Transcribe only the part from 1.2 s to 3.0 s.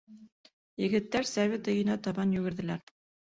совет өйөнә табан йүгерҙеләр.